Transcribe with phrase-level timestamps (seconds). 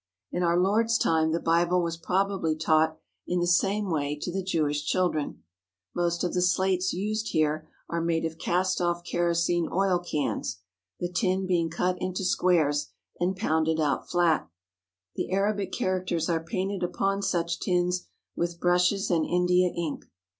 [0.31, 4.41] In our Lord's time the Bible was probably taught in the same way to the
[4.41, 5.43] Jewish children.
[5.93, 10.57] Most of the slates used here are made of cast off kerosene oil cans,
[10.99, 14.49] the tin being cut into squares and pounded out flat.
[15.15, 20.05] The Arabic characters are painted upon such tins with brushes and India ink.